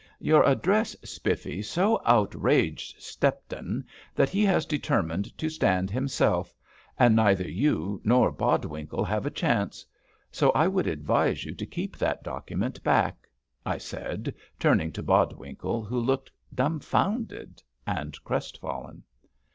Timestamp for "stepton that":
2.99-4.29